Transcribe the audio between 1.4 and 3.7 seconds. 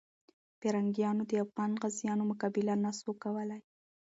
افغان غازیانو مقابله نسو کولای.